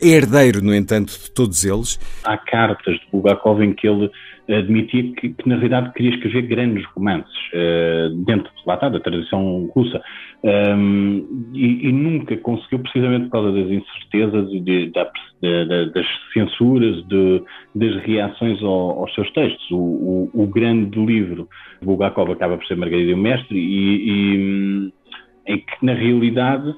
É 0.00 0.08
herdeiro, 0.08 0.62
no 0.62 0.74
entanto, 0.74 1.10
de 1.10 1.30
todos 1.32 1.64
eles. 1.64 1.98
Há 2.24 2.36
cartas 2.36 2.94
de 2.94 3.06
Bulgakov 3.10 3.62
em 3.62 3.72
que 3.72 3.88
ele 3.88 4.10
admitia 4.56 5.12
que, 5.14 5.30
que, 5.30 5.48
na 5.48 5.56
realidade 5.56 5.92
queria 5.92 6.14
escrever 6.14 6.42
grandes 6.42 6.84
romances 6.94 7.36
uh, 7.52 8.14
dentro 8.24 8.50
lá 8.66 8.74
está, 8.74 8.88
da 8.88 9.00
tradição 9.00 9.70
russa 9.74 10.00
um, 10.42 11.50
e, 11.52 11.88
e, 11.88 11.92
nunca 11.92 12.36
conseguiu 12.38 12.78
precisamente 12.78 13.24
por 13.24 13.32
causa 13.32 13.52
das 13.52 13.70
incertezas 13.70 14.50
e 14.50 14.60
de, 14.60 14.86
de, 14.86 15.64
de, 15.66 15.90
das 15.92 16.06
censuras 16.32 17.06
de, 17.08 17.42
das 17.74 17.96
reações 18.04 18.62
ao, 18.62 19.00
aos 19.00 19.14
seus 19.14 19.30
textos 19.32 19.70
o, 19.70 19.76
o, 19.76 20.30
o, 20.32 20.46
grande 20.46 20.98
livro 20.98 21.48
Bulgakov 21.82 22.30
acaba 22.30 22.56
por 22.56 22.66
ser 22.66 22.76
Margarida 22.76 23.10
e 23.10 23.14
o 23.14 23.18
Mestre 23.18 23.58
e, 23.58 24.10
e 24.10 24.92
em 25.46 25.58
que 25.58 25.84
na 25.84 25.92
realidade 25.92 26.74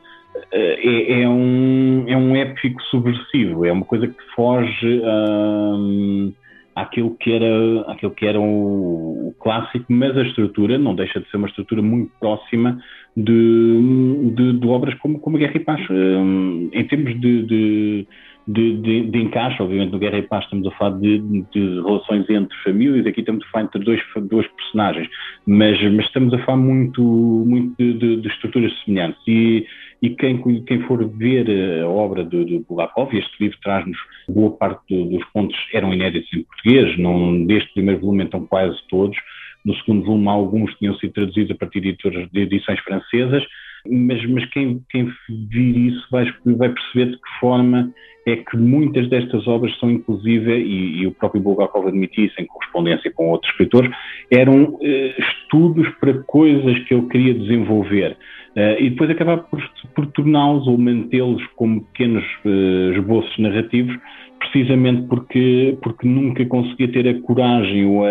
é, 0.52 1.22
é, 1.22 1.28
um, 1.28 2.04
é 2.08 2.16
um 2.16 2.36
épico 2.36 2.82
subversivo, 2.84 3.64
é 3.64 3.72
uma 3.72 3.84
coisa 3.84 4.06
que 4.06 4.22
foge 4.34 5.00
um, 5.04 6.32
àquilo 6.74 7.16
que 7.18 7.32
era, 7.32 7.80
àquilo 7.92 8.12
que 8.12 8.26
era 8.26 8.40
o, 8.40 9.28
o, 9.28 9.34
clássico, 9.40 9.86
mas 9.88 10.16
a 10.16 10.22
estrutura 10.22 10.78
não 10.78 10.94
deixa 10.94 11.20
de 11.20 11.28
ser 11.30 11.36
uma 11.36 11.48
estrutura 11.48 11.82
muito 11.82 12.10
próxima 12.18 12.80
de, 13.16 14.32
de, 14.34 14.52
de 14.54 14.66
obras 14.66 14.94
como, 14.94 15.18
como 15.18 15.38
Guerra 15.38 15.56
e 15.56 15.60
Paz. 15.60 15.80
Um, 15.90 16.70
em 16.72 16.84
termos 16.86 17.20
de, 17.20 17.42
de 17.42 18.08
de, 18.46 18.76
de, 18.78 19.10
de, 19.10 19.18
encaixe, 19.18 19.62
obviamente 19.62 19.92
no 19.92 19.98
Guerra 19.98 20.18
e 20.18 20.22
Paz 20.22 20.44
estamos 20.44 20.66
a 20.66 20.70
falar 20.72 20.98
de, 20.98 21.18
de, 21.52 21.80
relações 21.82 22.28
entre 22.28 22.56
famílias, 22.64 23.06
aqui 23.06 23.20
estamos 23.20 23.44
a 23.44 23.50
falar 23.50 23.64
entre 23.64 23.84
dois, 23.84 24.00
dois 24.22 24.46
personagens, 24.48 25.08
mas, 25.46 25.80
mas 25.92 26.06
estamos 26.06 26.34
a 26.34 26.38
falar 26.38 26.58
muito, 26.58 27.02
muito 27.02 27.76
de, 27.76 28.26
estruturas 28.26 28.72
semelhantes 28.84 29.20
e, 29.26 29.66
e 30.02 30.10
quem, 30.10 30.42
quem 30.64 30.82
for 30.82 31.06
ver 31.08 31.82
a 31.82 31.88
obra 31.88 32.24
de, 32.24 32.44
de 32.44 32.58
Bulgakov, 32.60 33.14
este 33.14 33.32
livro 33.38 33.58
traz-nos 33.62 33.98
boa 34.28 34.50
parte 34.56 34.82
dos 34.88 35.24
pontos 35.32 35.56
eram 35.74 35.92
inéditos 35.92 36.32
em 36.32 36.42
português, 36.42 36.98
não, 36.98 37.44
deste 37.44 37.72
primeiro 37.74 38.00
volume 38.00 38.24
então 38.24 38.46
quase 38.46 38.78
todos, 38.88 39.16
no 39.64 39.74
segundo 39.76 40.04
volume 40.04 40.28
alguns 40.28 40.74
tinham 40.76 40.96
sido 40.96 41.12
traduzidos 41.12 41.50
a 41.50 41.54
partir 41.54 41.80
de 41.80 42.40
edições 42.40 42.80
francesas, 42.80 43.44
mas, 43.88 44.24
mas 44.28 44.44
quem, 44.46 44.82
quem 44.90 45.10
vir 45.28 45.76
isso 45.76 46.06
vai, 46.10 46.32
vai 46.44 46.68
perceber 46.68 47.12
de 47.12 47.16
que 47.16 47.40
forma 47.40 47.92
é 48.26 48.36
que 48.36 48.56
muitas 48.56 49.08
destas 49.08 49.46
obras 49.48 49.76
são 49.78 49.90
inclusive, 49.90 50.52
e, 50.52 51.02
e 51.02 51.06
o 51.06 51.12
próprio 51.12 51.40
Bulgakov 51.42 51.88
admitia 51.88 52.26
isso 52.26 52.40
em 52.40 52.46
correspondência 52.46 53.10
com 53.10 53.30
outros 53.30 53.50
escritores, 53.50 53.90
eram 54.30 54.78
eh, 54.82 55.14
estudos 55.18 55.88
para 56.00 56.14
coisas 56.24 56.78
que 56.80 56.94
ele 56.94 57.06
queria 57.08 57.34
desenvolver. 57.34 58.16
Uh, 58.56 58.74
e 58.80 58.90
depois 58.90 59.08
acabar 59.08 59.38
por, 59.38 59.62
por 59.94 60.06
torná-los 60.08 60.66
ou 60.66 60.76
mantê-los 60.76 61.40
como 61.54 61.82
pequenos 61.84 62.24
uh, 62.44 62.92
esboços 62.92 63.38
narrativos, 63.38 63.96
precisamente 64.40 65.06
porque, 65.06 65.78
porque 65.80 66.08
nunca 66.08 66.44
conseguia 66.46 66.88
ter 66.88 67.08
a 67.08 67.20
coragem 67.20 67.86
ou 67.86 68.04
a, 68.04 68.10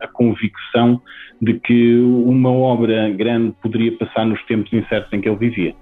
a 0.00 0.06
convicção 0.06 1.00
de 1.40 1.54
que 1.54 1.98
uma 1.98 2.50
obra 2.50 3.10
grande 3.10 3.54
poderia 3.62 3.92
passar 3.96 4.26
nos 4.26 4.42
tempos 4.46 4.72
incertos 4.72 5.12
em 5.12 5.20
que 5.20 5.28
ele 5.28 5.36
vivia. 5.36 5.74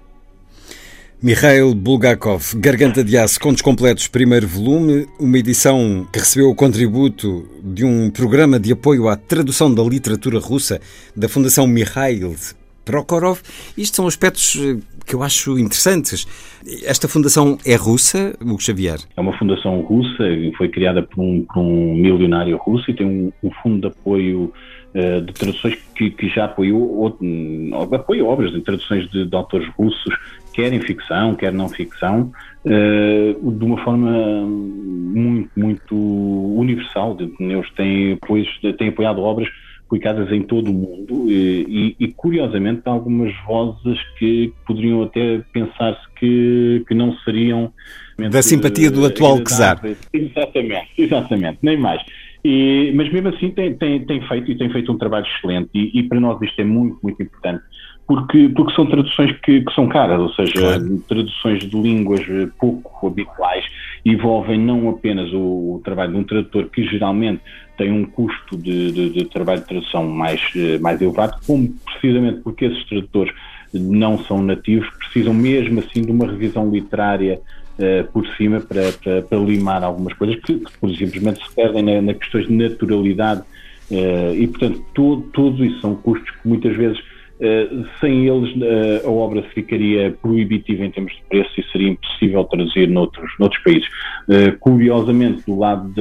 Mikhail 1.21 1.73
Bulgakov, 1.73 2.43
Garganta 2.57 3.01
de 3.01 3.17
Aço, 3.17 3.39
Contos 3.39 3.61
Completos, 3.61 4.09
primeiro 4.09 4.45
volume, 4.45 5.07
uma 5.17 5.37
edição 5.37 6.05
que 6.11 6.19
recebeu 6.19 6.49
o 6.49 6.55
contributo 6.55 7.47
de 7.63 7.85
um 7.85 8.09
programa 8.09 8.59
de 8.59 8.73
apoio 8.73 9.07
à 9.07 9.15
tradução 9.15 9.73
da 9.73 9.81
literatura 9.83 10.37
russa 10.37 10.81
da 11.15 11.29
Fundação 11.29 11.65
Mikhail 11.65 12.35
Prokhorov. 12.85 13.39
Isto 13.77 13.97
são 13.97 14.07
aspectos 14.07 14.55
eh, 14.55 14.77
que 15.05 15.15
eu 15.15 15.23
acho 15.23 15.57
interessantes. 15.57 16.25
Esta 16.85 17.07
fundação 17.07 17.57
é 17.65 17.75
russa, 17.75 18.35
Hugo 18.41 18.61
Xavier? 18.61 18.99
É 19.15 19.21
uma 19.21 19.37
fundação 19.37 19.81
russa, 19.81 20.23
foi 20.57 20.69
criada 20.69 21.03
por 21.03 21.21
um, 21.21 21.45
por 21.45 21.59
um 21.59 21.95
milionário 21.95 22.57
russo 22.57 22.89
e 22.89 22.93
tem 22.93 23.05
um, 23.05 23.31
um 23.43 23.51
fundo 23.61 23.81
de 23.81 23.87
apoio 23.87 24.53
uh, 24.95 25.21
de 25.21 25.33
traduções 25.33 25.75
que, 25.95 26.09
que 26.09 26.29
já 26.29 26.45
apoiou, 26.45 27.17
apoia 27.91 28.23
obras 28.25 28.51
de 28.51 28.61
traduções 28.61 29.09
de, 29.09 29.25
de, 29.25 29.35
autores 29.35 29.67
russos, 29.77 30.15
quer 30.53 30.71
em 30.71 30.79
ficção, 30.79 31.35
quer 31.35 31.51
não 31.51 31.67
ficção, 31.67 32.31
uh, 32.65 33.51
de 33.51 33.65
uma 33.65 33.77
forma 33.83 34.45
muito, 34.45 35.51
muito 35.55 35.95
universal. 35.95 37.17
Eles 37.39 37.69
têm, 37.71 38.17
pois, 38.25 38.47
têm 38.77 38.89
apoiado 38.89 39.21
obras 39.21 39.49
publicadas 39.93 40.31
em 40.31 40.41
todo 40.41 40.71
o 40.71 40.73
mundo 40.73 41.29
e, 41.29 41.95
e, 41.99 42.07
curiosamente 42.07 42.81
algumas 42.85 43.31
vozes 43.45 43.99
que 44.17 44.51
poderiam 44.65 45.03
até 45.03 45.41
pensar-se 45.53 46.01
que, 46.15 46.83
que 46.87 46.95
não 46.95 47.15
seriam 47.19 47.71
da 48.31 48.41
simpatia 48.41 48.89
do 48.89 49.05
atual 49.05 49.43
czar. 49.43 49.79
Exatamente, 50.11 50.89
exatamente, 50.97 51.59
nem 51.61 51.77
mais. 51.77 52.01
E, 52.43 52.91
mas 52.95 53.11
mesmo 53.11 53.29
assim 53.29 53.51
tem, 53.51 53.73
tem, 53.75 54.03
tem, 54.05 54.21
feito 54.27 54.51
e 54.51 54.57
tem 54.57 54.69
feito 54.69 54.91
um 54.91 54.97
trabalho 54.97 55.25
excelente 55.25 55.69
e, 55.73 55.99
e, 55.99 56.03
para 56.03 56.19
nós 56.19 56.41
isto 56.41 56.59
é 56.59 56.65
muito, 56.65 56.97
muito 57.01 57.21
importante 57.21 57.63
porque, 58.07 58.49
porque 58.49 58.73
são 58.73 58.85
traduções 58.85 59.31
que, 59.39 59.61
que 59.61 59.73
são 59.73 59.87
caras, 59.87 60.19
ou 60.19 60.29
seja, 60.33 60.53
claro. 60.53 61.03
traduções 61.07 61.59
de 61.59 61.81
línguas 61.81 62.21
pouco 62.59 63.07
habituais 63.07 63.63
envolvem 64.05 64.59
não 64.59 64.89
apenas 64.89 65.31
o, 65.31 65.75
o, 65.75 65.81
trabalho 65.83 66.11
de 66.11 66.17
um 66.17 66.23
tradutor 66.23 66.69
que 66.69 66.83
geralmente 66.83 67.41
tem 67.77 67.91
um 67.91 68.05
custo 68.05 68.57
de, 68.57 68.91
de, 68.91 69.09
de 69.09 69.25
trabalho 69.25 69.61
de 69.61 69.67
tradução 69.67 70.07
mais, 70.07 70.41
mais 70.79 71.01
elevado, 71.01 71.39
como 71.45 71.73
precisamente 71.85 72.41
porque 72.41 72.65
esses 72.65 72.85
tradutores 72.85 73.33
não 73.73 74.19
são 74.19 74.41
nativos, 74.41 74.87
precisam 74.97 75.33
mesmo 75.33 75.79
assim 75.79 76.01
de 76.01 76.11
uma 76.11 76.27
revisão 76.27 76.69
literária 76.69 77.41
uh, 77.79 78.11
por 78.11 78.27
cima 78.35 78.59
para, 78.59 78.91
para, 78.91 79.21
para, 79.23 79.37
limar 79.39 79.83
algumas 79.83 80.13
coisas 80.13 80.35
que, 80.41 80.59
que 80.59 80.97
simplesmente 80.97 81.43
se 81.43 81.55
perdem 81.55 81.83
na, 81.83 82.01
na 82.01 82.13
questões 82.13 82.47
de 82.47 82.53
naturalidade 82.53 83.41
uh, 83.91 84.35
e 84.35 84.47
portanto 84.47 84.83
todo, 84.93 85.21
tudo 85.33 85.65
isso 85.65 85.81
são 85.81 85.95
custos 85.95 86.29
que 86.29 86.47
muitas 86.47 86.75
vezes 86.75 86.99
Uh, 87.43 87.85
sem 87.99 88.25
eles 88.25 88.55
uh, 88.55 89.05
a 89.05 89.11
obra 89.11 89.43
ficaria 89.53 90.15
proibitiva 90.21 90.85
em 90.85 90.91
termos 90.91 91.11
de 91.11 91.23
preço 91.23 91.51
e 91.59 91.71
seria 91.73 91.89
impossível 91.89 92.41
traduzir 92.45 92.87
noutros, 92.87 93.29
noutros 93.37 93.61
países. 93.63 93.85
Uh, 94.29 94.57
curiosamente, 94.59 95.43
do 95.45 95.59
lado 95.59 95.91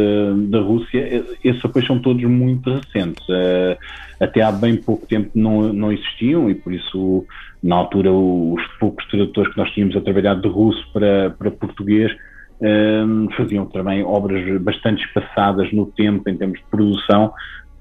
da 0.49 0.61
Rússia, 0.61 1.25
esses 1.43 1.65
apoios 1.65 1.89
são 1.89 1.99
todos 1.99 2.23
muito 2.23 2.71
recentes. 2.73 3.27
até 4.21 4.41
há 4.41 4.53
bem 4.53 4.77
pouco 4.77 5.05
tempo 5.05 5.31
não, 5.35 5.73
não 5.73 5.91
existiam 5.91 6.49
e 6.49 6.55
por 6.55 6.73
isso, 6.73 7.27
na 7.61 7.75
altura, 7.75 8.13
os 8.13 8.63
poucos 8.79 9.05
tradutores 9.09 9.53
que 9.53 9.59
nós 9.59 9.71
tínhamos 9.73 9.97
a 9.97 10.01
trabalhar 10.01 10.35
de 10.35 10.47
russo 10.47 10.87
para, 10.93 11.31
para 11.31 11.51
português 11.51 12.13
faziam 13.37 13.67
também 13.67 14.05
obras 14.05 14.63
bastante 14.63 15.05
espaçadas 15.05 15.73
no 15.73 15.87
tempo 15.87 16.31
em 16.31 16.37
termos 16.37 16.61
de 16.61 16.65
produção, 16.71 17.33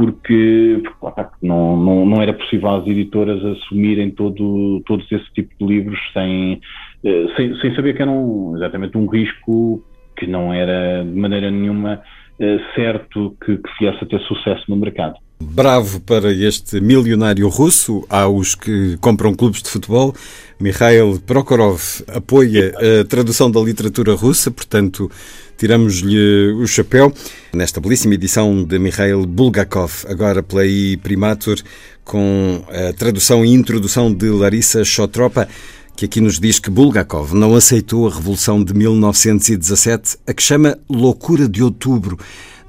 porque, 0.01 0.81
porque 1.00 1.22
não, 1.43 1.77
não, 1.77 2.05
não, 2.08 2.22
era 2.24 2.34
possível 2.34 2.70
as 2.70 2.88
editoras 2.88 3.39
assumirem 3.46 4.10
todo, 4.10 4.81
todos 4.88 5.05
esse 5.12 5.31
tipo 5.36 5.53
de 5.60 5.65
livros 5.65 6.00
sem, 6.12 6.60
eh, 7.03 7.25
sem, 7.36 7.55
sem 7.62 7.75
saber 7.75 7.96
que 7.96 8.01
eram 8.01 8.53
exatamente 8.55 8.98
um 8.98 9.05
risco 9.05 9.84
que 10.17 10.25
não 10.25 10.51
era 10.51 11.03
de 11.03 11.20
maneira 11.20 11.51
nenhuma 11.51 12.01
uh, 12.39 12.74
certo 12.74 13.38
que, 13.46 13.58
que 13.58 13.70
viesse 13.79 14.03
a 14.03 14.08
ter 14.08 14.20
sucesso 14.22 14.63
no 14.67 14.75
mercado. 14.75 15.15
Bravo 15.39 16.01
para 16.01 16.31
este 16.31 16.81
milionário 16.81 17.48
russo. 17.48 18.05
Há 18.10 18.27
os 18.27 18.55
que 18.55 18.98
compram 18.98 19.36
clubes 19.36 19.62
de 19.62 19.70
futebol. 19.70 20.13
Mikhail 20.60 21.20
Prokhorov 21.25 21.81
apoia 22.08 22.74
a 22.77 23.05
tradução 23.05 23.50
da 23.50 23.60
literatura 23.60 24.13
russa, 24.13 24.51
portanto, 24.51 25.10
tiramos-lhe 25.58 26.53
o 26.53 26.67
chapéu. 26.67 27.12
Nesta 27.53 27.81
belíssima 27.81 28.13
edição 28.13 28.63
de 28.63 28.79
Mikhail 28.79 29.25
Bulgakov, 29.25 30.05
agora 30.08 30.41
pela 30.41 30.65
I 30.65 30.96
Primatur, 30.96 31.62
com 32.05 32.63
a 32.70 32.93
tradução 32.93 33.43
e 33.43 33.53
introdução 33.53 34.13
de 34.13 34.29
Larissa 34.29 34.86
Chotropa, 34.86 35.50
que 35.93 36.05
aqui 36.05 36.22
nos 36.22 36.39
diz 36.39 36.60
que 36.60 36.70
Bulgakov 36.70 37.34
não 37.34 37.53
aceitou 37.53 38.08
a 38.08 38.10
Revolução 38.10 38.63
de 38.63 38.74
1917, 38.74 40.17
a 40.25 40.34
que 40.34 40.41
chama 40.41 40.79
Loucura 40.89 41.50
de 41.50 41.62
Outubro 41.62 42.17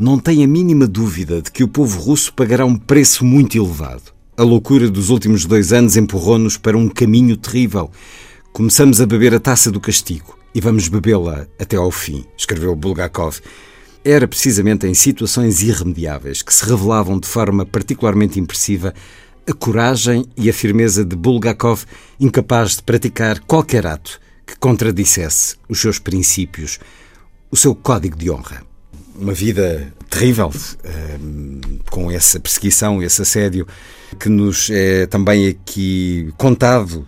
não 0.01 0.19
tem 0.19 0.43
a 0.43 0.49
mínima 0.49 0.89
dúvida 0.89 1.41
de 1.41 1.53
que 1.53 1.62
o 1.62 1.69
povo 1.69 2.01
russo 2.01 2.35
pagará 2.35 2.67
um 2.67 2.77
preço 2.77 3.25
muito 3.25 3.57
elevado. 3.57 4.12
A 4.37 4.43
loucura 4.43 4.91
dos 4.91 5.11
últimos 5.11 5.45
dois 5.47 5.73
anos 5.73 5.97
empurrou-nos 5.97 6.57
para 6.57 6.77
um 6.77 6.89
caminho 6.89 7.37
terrível. 7.37 7.89
Começamos 8.53 9.01
a 9.01 9.07
beber 9.07 9.33
a 9.33 9.39
taça 9.39 9.71
do 9.71 9.81
castigo 9.81 10.37
e 10.53 10.61
vamos 10.61 10.89
bebê-la 10.89 11.47
até 11.57 11.77
ao 11.77 11.93
fim, 11.93 12.25
escreveu 12.37 12.75
Bulgakov. 12.75 13.39
Era 14.04 14.26
precisamente 14.26 14.87
em 14.87 14.94
situações 14.94 15.62
irremediáveis 15.62 16.42
que 16.42 16.52
se 16.52 16.64
revelavam 16.64 17.21
de 17.21 17.28
forma 17.28 17.64
particularmente 17.64 18.40
impressiva 18.40 18.92
a 19.47 19.52
coragem 19.52 20.26
e 20.37 20.50
a 20.50 20.52
firmeza 20.52 21.04
de 21.04 21.14
Bulgakov, 21.14 21.85
incapaz 22.18 22.76
de 22.76 22.82
praticar 22.82 23.38
qualquer 23.40 23.87
ato 23.87 24.21
que 24.44 24.56
contradissesse 24.56 25.56
os 25.68 25.80
seus 25.80 25.99
princípios, 26.00 26.80
o 27.50 27.56
seu 27.56 27.75
código 27.75 28.16
de 28.16 28.28
honra. 28.30 28.64
Uma 29.14 29.32
vida 29.32 29.92
terrível, 30.11 30.52
ehm, 30.85 31.61
com 31.90 32.11
essa 32.11 32.40
perseguição, 32.40 33.02
esse 33.02 33.23
assédio, 33.23 33.66
que 34.18 34.28
nos 34.28 34.68
é 34.71 35.06
também 35.06 35.49
aqui 35.49 36.32
contado 36.37 37.06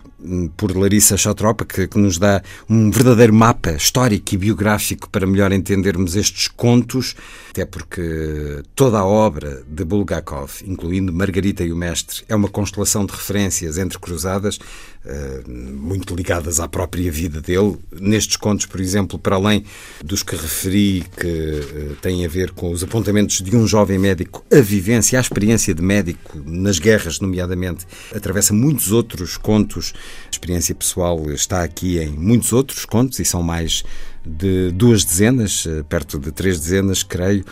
por 0.57 0.75
Larissa 0.75 1.17
Chotropa, 1.17 1.65
que, 1.65 1.87
que, 1.87 1.97
nos 1.97 2.17
dá 2.17 2.41
um 2.69 2.89
verdadeiro 2.91 3.33
mapa 3.33 3.71
histórico 3.71 4.33
e 4.33 4.37
biográfico 4.37 5.09
para 5.09 5.27
melhor 5.27 5.51
entendermos 5.51 6.15
estes 6.15 6.47
contos, 6.47 7.15
até 7.55 7.63
porque 7.63 8.61
toda 8.75 8.99
a 8.99 9.05
obra 9.05 9.63
de 9.65 9.85
Bulgakov, 9.85 10.61
incluindo 10.65 11.13
Margarita 11.13 11.63
e 11.63 11.71
o 11.71 11.75
Mestre, 11.77 12.25
é 12.27 12.35
uma 12.35 12.49
constelação 12.49 13.05
de 13.05 13.13
referências 13.13 13.77
entrecruzadas, 13.77 14.59
eh, 15.05 15.41
muito 15.47 16.13
ligadas 16.13 16.59
à 16.59 16.67
própria 16.67 17.09
vida 17.09 17.39
dele. 17.39 17.77
Nestes 17.97 18.35
contos, 18.35 18.65
por 18.65 18.81
exemplo, 18.81 19.17
para 19.17 19.37
além 19.37 19.63
dos 20.03 20.21
que 20.21 20.35
referi, 20.35 21.05
que 21.17 21.27
eh, 21.27 21.95
têm 22.01 22.25
a 22.25 22.27
ver 22.27 22.51
com 22.51 22.71
os 22.71 22.83
apontamentos 22.83 23.41
de 23.41 23.55
um 23.55 23.65
jovem 23.65 23.97
médico, 23.97 24.43
a 24.51 24.59
vivência, 24.59 25.17
a 25.17 25.21
experiência 25.21 25.73
de 25.73 25.81
médico 25.81 26.37
nas 26.45 26.77
guerras, 26.77 27.21
nomeadamente, 27.21 27.87
atravessa 28.13 28.53
muitos 28.53 28.91
outros 28.91 29.37
contos. 29.37 29.93
A 30.25 30.29
experiência 30.29 30.75
pessoal 30.75 31.31
está 31.31 31.63
aqui 31.63 31.99
em 31.99 32.09
muitos 32.09 32.51
outros 32.51 32.83
contos 32.83 33.17
e 33.19 33.23
são 33.23 33.41
mais 33.41 33.85
de 34.25 34.71
duas 34.71 35.03
dezenas, 35.03 35.65
eh, 35.67 35.83
perto 35.83 36.19
de 36.19 36.31
três 36.31 36.59
dezenas, 36.59 37.03
creio, 37.03 37.45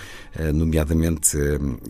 nomeadamente 0.53 1.37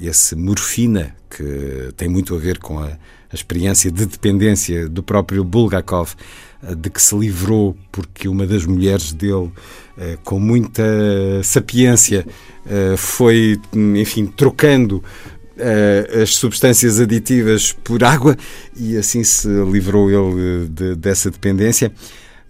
esse 0.01 0.35
Morfina, 0.35 1.15
que 1.29 1.93
tem 1.95 2.09
muito 2.09 2.35
a 2.35 2.37
ver 2.37 2.59
com 2.59 2.77
a 2.77 2.97
a 3.33 3.35
experiência 3.35 3.91
de 3.91 4.05
dependência 4.05 4.87
do 4.87 5.01
próprio 5.01 5.43
Bulgakov, 5.43 6.13
eh, 6.61 6.75
de 6.75 6.89
que 6.89 7.01
se 7.01 7.17
livrou 7.17 7.75
porque 7.91 8.27
uma 8.27 8.45
das 8.45 8.63
mulheres 8.63 9.11
dele, 9.11 9.51
eh, 9.97 10.17
com 10.23 10.39
muita 10.39 10.83
sapiência, 11.43 12.25
eh, 12.65 12.95
foi, 12.95 13.59
enfim, 13.73 14.27
trocando 14.27 15.03
as 16.19 16.33
substâncias 16.33 16.99
aditivas 16.99 17.71
por 17.71 18.03
água 18.03 18.35
e 18.75 18.97
assim 18.97 19.23
se 19.23 19.47
livrou 19.47 20.09
ele 20.09 20.67
de, 20.67 20.95
dessa 20.95 21.29
dependência. 21.29 21.91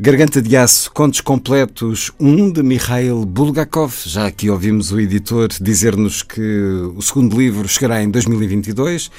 Garganta 0.06 0.42
de 0.42 0.58
Aço, 0.58 0.92
Contos 0.92 1.22
Completos 1.22 2.12
1 2.20 2.52
de 2.52 2.62
Mikhail 2.62 3.24
Bulgakov. 3.24 3.94
Já 4.04 4.28
aqui 4.28 4.50
ouvimos 4.50 4.92
o 4.92 5.00
editor 5.00 5.48
dizer-nos 5.62 6.22
que 6.22 6.42
o 6.94 7.02
segundo 7.02 7.40
livro 7.40 7.66
chegará 7.70 8.04
em 8.04 8.12
2022. 8.12 9.10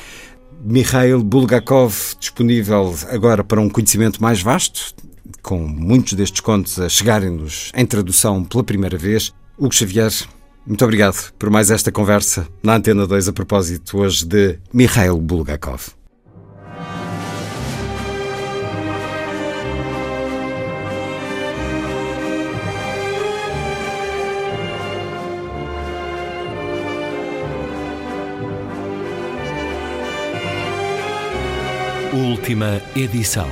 Mikhail 0.63 1.23
Bulgakov, 1.23 1.95
disponível 2.21 2.95
agora 3.09 3.43
para 3.43 3.63
um 3.63 3.71
conhecimento 3.71 4.23
mais 4.23 4.43
vasto, 4.43 4.95
com 5.41 5.67
muitos 5.67 6.13
destes 6.13 6.43
contos 6.43 6.79
a 6.79 6.87
chegarem-nos 6.87 7.73
em 7.75 7.87
tradução 7.87 8.45
pela 8.45 8.63
primeira 8.63 8.99
vez. 8.99 9.33
Hugo 9.57 9.75
Xavier, 9.75 10.13
muito 10.67 10.85
obrigado 10.85 11.33
por 11.39 11.49
mais 11.49 11.71
esta 11.71 11.91
conversa 11.91 12.47
na 12.63 12.77
Antena 12.77 13.07
2 13.07 13.29
a 13.29 13.33
propósito 13.33 13.97
hoje 14.01 14.27
de 14.27 14.59
Mikhail 14.71 15.17
Bulgakov. 15.17 15.95
Última 32.15 32.81
edição. 32.95 33.51